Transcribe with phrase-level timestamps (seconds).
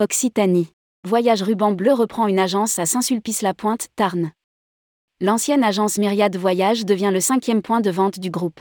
[0.00, 0.68] Occitanie.
[1.04, 4.30] Voyage Ruban Bleu reprend une agence à Saint-Sulpice-la-Pointe, Tarn.
[5.20, 8.60] L'ancienne agence Myriade Voyage devient le cinquième point de vente du groupe.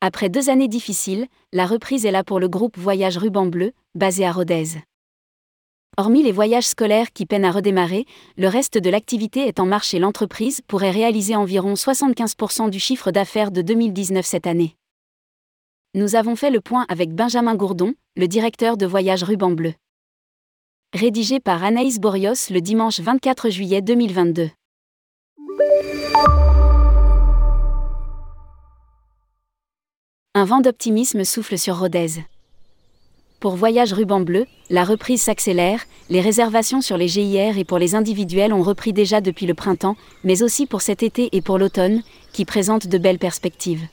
[0.00, 4.24] Après deux années difficiles, la reprise est là pour le groupe Voyage Ruban Bleu, basé
[4.24, 4.78] à Rodez.
[5.98, 8.06] Hormis les voyages scolaires qui peinent à redémarrer,
[8.38, 13.10] le reste de l'activité est en marche et l'entreprise pourrait réaliser environ 75% du chiffre
[13.10, 14.76] d'affaires de 2019 cette année.
[15.92, 19.74] Nous avons fait le point avec Benjamin Gourdon, le directeur de Voyage Ruban Bleu.
[20.94, 24.48] Rédigé par Anaïs Borios le dimanche 24 juillet 2022.
[30.34, 32.24] Un vent d'optimisme souffle sur Rodez.
[33.38, 37.94] Pour Voyage Ruban Bleu, la reprise s'accélère, les réservations sur les GIR et pour les
[37.94, 42.02] individuels ont repris déjà depuis le printemps, mais aussi pour cet été et pour l'automne,
[42.32, 43.86] qui présentent de belles perspectives.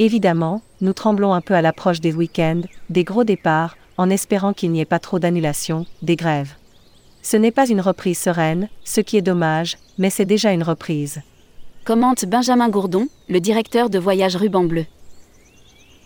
[0.00, 4.70] Évidemment, nous tremblons un peu à l'approche des week-ends, des gros départs, en espérant qu'il
[4.70, 6.54] n'y ait pas trop d'annulations, des grèves.
[7.20, 11.20] Ce n'est pas une reprise sereine, ce qui est dommage, mais c'est déjà une reprise.
[11.84, 14.86] Commente Benjamin Gourdon, le directeur de Voyage Ruban Bleu.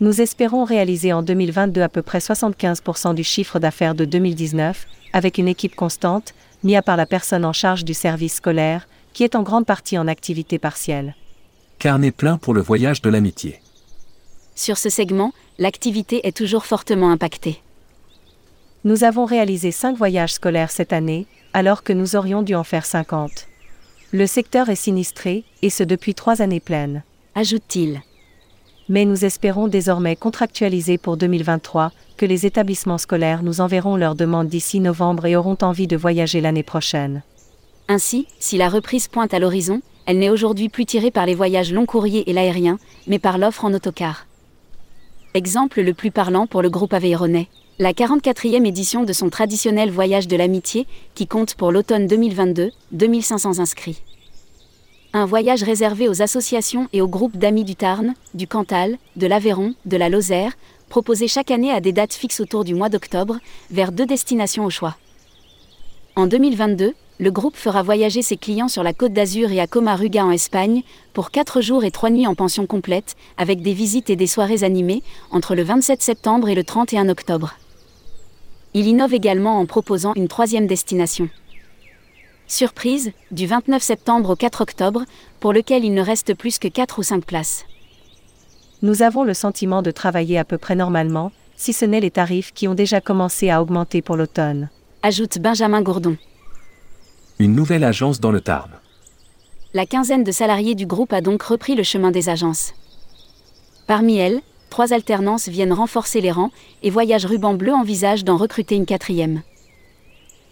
[0.00, 5.38] Nous espérons réaliser en 2022 à peu près 75% du chiffre d'affaires de 2019, avec
[5.38, 9.36] une équipe constante, mis à part la personne en charge du service scolaire, qui est
[9.36, 11.14] en grande partie en activité partielle.
[11.78, 13.60] Carnet plein pour le voyage de l'amitié.
[14.54, 17.60] Sur ce segment, l'activité est toujours fortement impactée.
[18.84, 22.84] Nous avons réalisé 5 voyages scolaires cette année, alors que nous aurions dû en faire
[22.84, 23.46] 50.
[24.12, 27.02] Le secteur est sinistré, et ce depuis trois années pleines.
[27.34, 28.02] Ajoute-t-il
[28.88, 34.48] mais nous espérons désormais contractualiser pour 2023 que les établissements scolaires nous enverront leurs demandes
[34.48, 37.22] d'ici novembre et auront envie de voyager l'année prochaine.
[37.88, 41.72] Ainsi, si la reprise pointe à l'horizon, elle n'est aujourd'hui plus tirée par les voyages
[41.72, 44.26] long courriers et l'aérien, mais par l'offre en autocar.
[45.34, 50.28] Exemple le plus parlant pour le groupe Aveyronais, la 44e édition de son traditionnel voyage
[50.28, 54.02] de l'amitié, qui compte pour l'automne 2022, 2500 inscrits.
[55.14, 59.74] Un voyage réservé aux associations et aux groupes d'amis du Tarn, du Cantal, de l'Aveyron,
[59.84, 60.52] de la Lozère,
[60.88, 63.38] proposé chaque année à des dates fixes autour du mois d'octobre,
[63.70, 64.96] vers deux destinations au choix.
[66.14, 70.26] En 2022, le groupe fera voyager ses clients sur la côte d'Azur et à Comaruga
[70.26, 70.82] en Espagne,
[71.14, 74.62] pour 4 jours et 3 nuits en pension complète, avec des visites et des soirées
[74.62, 77.54] animées, entre le 27 septembre et le 31 octobre.
[78.74, 81.30] Il innove également en proposant une troisième destination.
[82.46, 85.04] Surprise, du 29 septembre au 4 octobre,
[85.40, 87.64] pour lequel il ne reste plus que 4 ou 5 places.
[88.82, 92.52] Nous avons le sentiment de travailler à peu près normalement, si ce n'est les tarifs
[92.52, 94.68] qui ont déjà commencé à augmenter pour l'automne.
[95.04, 96.16] Ajoute Benjamin Gourdon.
[97.40, 98.70] Une nouvelle agence dans le Tarn.
[99.74, 102.72] La quinzaine de salariés du groupe a donc repris le chemin des agences.
[103.88, 104.40] Parmi elles,
[104.70, 106.52] trois alternances viennent renforcer les rangs
[106.84, 109.42] et Voyage Ruban Bleu envisage d'en recruter une quatrième.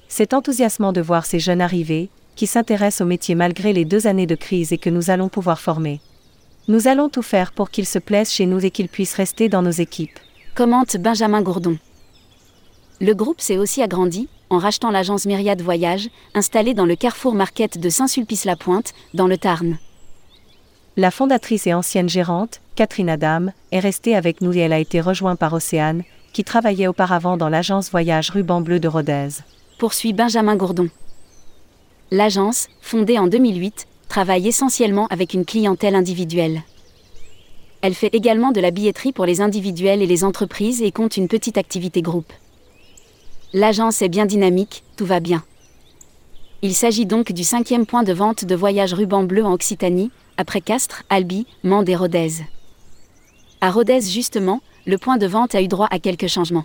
[0.09, 4.27] C'est enthousiasmant de voir ces jeunes arriver, qui s'intéressent au métier malgré les deux années
[4.27, 6.01] de crise et que nous allons pouvoir former.
[6.67, 9.63] Nous allons tout faire pour qu'ils se plaisent chez nous et qu'ils puissent rester dans
[9.63, 10.19] nos équipes.
[10.57, 11.79] Commente Benjamin Gourdon.
[13.01, 17.79] Le groupe s'est aussi agrandi, en rachetant l'agence Myriade Voyage, installée dans le Carrefour Market
[17.79, 19.79] de Saint-Sulpice-la-Pointe, dans le Tarn.
[20.97, 25.01] La fondatrice et ancienne gérante, Catherine Adam, est restée avec nous et elle a été
[25.01, 26.03] rejointe par Océane,
[26.33, 29.29] qui travaillait auparavant dans l'agence Voyage Ruban Bleu de Rodez
[29.81, 30.91] poursuit Benjamin Gourdon.
[32.11, 36.65] L'agence, fondée en 2008, travaille essentiellement avec une clientèle individuelle.
[37.81, 41.29] Elle fait également de la billetterie pour les individuels et les entreprises et compte une
[41.29, 42.31] petite activité groupe.
[43.53, 45.43] L'agence est bien dynamique, tout va bien.
[46.63, 50.61] Il s'agit donc du cinquième point de vente de voyage ruban bleu en Occitanie, après
[50.61, 52.45] Castres, Albi, Mende et Rodez.
[53.61, 56.65] À Rodez justement, le point de vente a eu droit à quelques changements.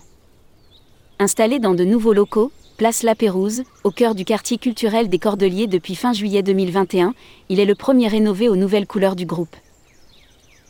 [1.18, 5.66] Installé dans de nouveaux locaux, place La Pérouse, au cœur du quartier culturel des Cordeliers
[5.66, 7.14] depuis fin juillet 2021,
[7.48, 9.56] il est le premier rénové aux nouvelles couleurs du groupe.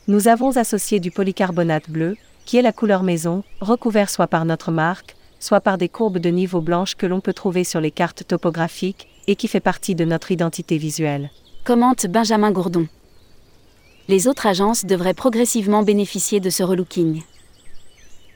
[0.09, 2.17] Nous avons associé du polycarbonate bleu,
[2.47, 6.31] qui est la couleur maison, recouvert soit par notre marque, soit par des courbes de
[6.31, 10.05] niveau blanches que l'on peut trouver sur les cartes topographiques, et qui fait partie de
[10.05, 11.31] notre identité visuelle.
[11.65, 12.87] Commente Benjamin Gourdon.
[14.09, 17.23] Les autres agences devraient progressivement bénéficier de ce relooking.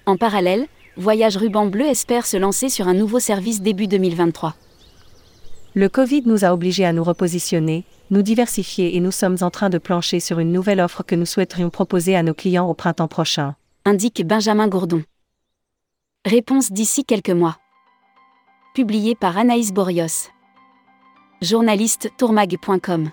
[0.07, 0.67] En parallèle,
[0.97, 4.57] Voyage Ruban Bleu espère se lancer sur un nouveau service début 2023.
[5.75, 9.71] Le Covid nous a obligés à nous repositionner, nous diversifier et nous sommes en train
[9.71, 13.07] de plancher sur une nouvelle offre que nous souhaiterions proposer à nos clients au printemps
[13.07, 13.55] prochain.
[13.85, 15.05] Indique Benjamin Gourdon.
[16.27, 17.57] Réponse d'ici quelques mois.
[18.75, 20.29] Publié par Anaïs Borios.
[21.41, 23.11] Journaliste tourmag.com